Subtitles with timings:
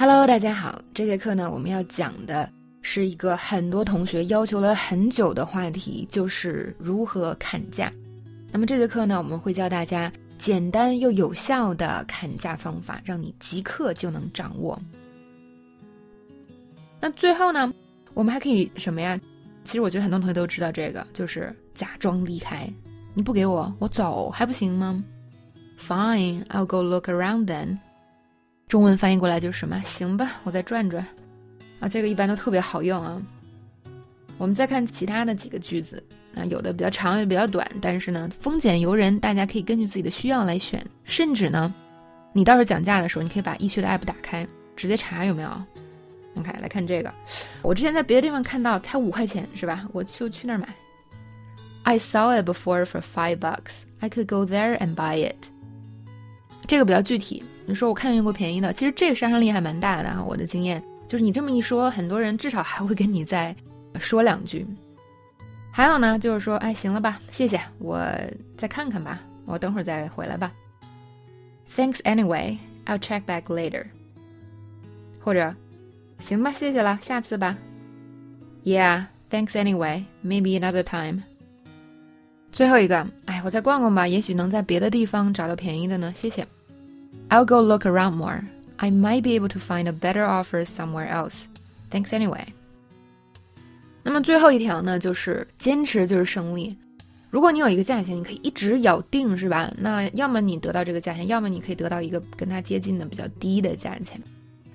[0.00, 0.80] Hello，大家好。
[0.94, 2.48] 这节课呢，我们要讲的
[2.82, 7.90] 是一个很多同学要求了很久的话题，就是如何砍价。
[8.52, 14.80] 那么这节课呢，我们会教大家简单又有效的砍价方法，让你即刻就能掌握。
[17.00, 17.74] 那最后呢，
[18.14, 19.20] 我们还可以什么呀？
[19.64, 22.72] 其实我觉得很多同学都知道这个，就是假装离开。
[23.14, 25.02] 你不给我，我走还不行吗
[25.76, 27.78] ？Fine, I'll go look around then.
[28.68, 29.80] 中文翻译过来就是什么？
[29.86, 31.04] 行吧，我再转转，
[31.80, 33.20] 啊，这个一般都特别好用啊。
[34.36, 36.02] 我们再看其他的几个句子，
[36.36, 40.84] 啊，有的比较长，有的比较短，但是呢，丰俭由人，大家可以根据自己的需要来选。
[41.04, 41.72] 甚至呢，
[42.34, 45.50] 你到时候讲价的时候，你可以把易趣的 app 打开，直接查有没有。
[46.34, 47.10] OK，来看这个，
[47.62, 49.88] 我之前在别的地方看到才五块钱是吧？
[49.92, 50.68] 我就去那儿买。
[51.84, 53.84] I saw it before for five bucks.
[54.00, 55.48] I could go there and buy it.
[56.66, 57.42] 这个比较具体。
[57.68, 60.24] 你说我看见过便宜的，其实这个杀伤力还蛮大的哈。
[60.24, 63.54] 我的经验就是，你这么一说，很多人至少还会跟你再
[64.00, 64.66] 说两句。
[65.70, 68.02] 还有呢，就是说，哎，行了吧，谢谢，我
[68.56, 70.50] 再看看吧，我等会儿再回来吧。
[71.76, 73.84] Thanks anyway, I'll check back later。
[75.20, 75.54] 或者，
[76.20, 77.54] 行吧，谢谢了，下次吧。
[78.64, 81.20] Yeah, thanks anyway, maybe another time。
[82.50, 86.46] 最后一个，哎，我再逛逛吧，也许能在别的地方找到便宜的呢，谢谢。
[87.30, 88.42] I'll go look around more.
[88.78, 91.46] I might be able to find a better offer somewhere else.
[91.90, 92.46] Thanks anyway.
[94.02, 96.76] 那么最后一条呢，就是坚持就是胜利。
[97.28, 99.70] 如果你有一个价钱，你可以一直咬定，是吧？
[99.76, 104.18] 那要么你得到这个价钱，要么你可以得到一个跟它接近的比较低的价钱。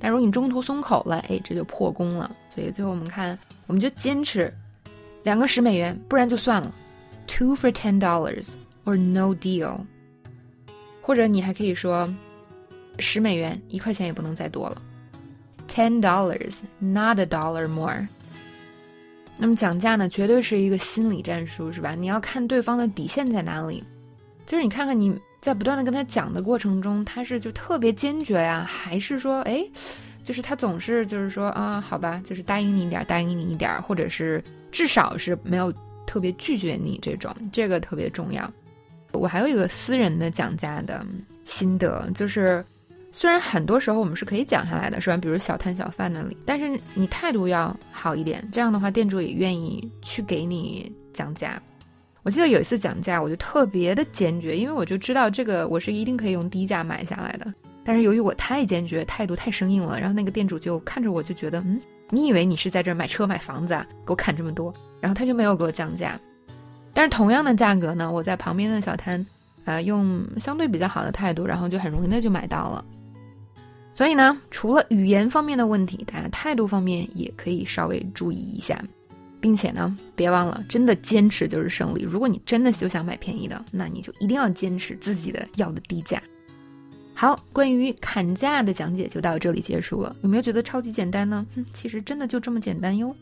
[0.00, 2.34] 但如果你中途松口了，哎，这就破功了。
[2.52, 4.52] 所以最后我们看，我们就坚持
[5.22, 6.74] 两个十美元，不然就算了。
[7.28, 8.48] Two for ten dollars
[8.84, 9.78] or no deal。
[11.02, 12.12] 或者你还可以说。
[13.00, 14.82] 十美元，一块钱也不能再多了。
[15.68, 18.06] Ten dollars, not a dollar more。
[19.38, 21.94] 那么讲价呢，绝对是一个心理战术，是吧？
[21.94, 23.82] 你要看对方的底线在哪里。
[24.44, 29.64] 就是你看看你在不断的跟他讲的过程中，他是就特别坚决呀，还是说，哎，
[30.24, 34.42] 就是他总是就是说啊，好吧，就是答应你一点，答应你一点，或者是
[34.72, 35.72] 至少是没有
[36.04, 38.50] 特别拒绝你这种，这个特别重要。
[39.12, 41.06] 我还有一个私人的讲价的
[41.44, 42.64] 心得，就是。
[43.12, 45.16] 虽然很多时候我们是可以讲下来的，是吧？
[45.16, 51.60] 比如小摊小贩那里，但是你态度要好一点，这样的话店主也愿意去给你讲价。
[52.22, 57.52] 我记得有一次讲价，我就特别的坚决，因为我就知道这个我是一定可以用低价买下来的。
[57.82, 63.84] 但是由于我太坚决，态度太生硬了，然后那个店主就看着我就觉得，嗯，你以为你是在这儿买车买房子啊？
[64.06, 66.20] 给我砍这么多，然后他就没有给我降价。
[66.92, 69.26] 但是同样的价格呢，我在旁边的小摊，
[69.64, 72.84] 呃，用相对比较好的态度，然后就很容易的就买到了。
[74.00, 78.82] 所以呢，除了语言方面的问题，大家态度方面也可以稍微注意一下，
[79.42, 82.00] 并且呢，别忘了，真的坚持就是胜利。
[82.00, 86.18] 如果你真的就想买便宜的，那你就一定要坚持自己的要的低价。
[87.12, 90.16] 好，关于砍价的讲解就到这里结束了。
[90.22, 91.46] 有没有觉得超级简单呢？
[91.70, 93.14] 其实真的就这么简单哟。